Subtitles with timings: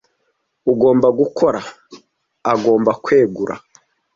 [0.71, 1.61] Ugomba gukora!
[2.53, 3.55] agomba kwegura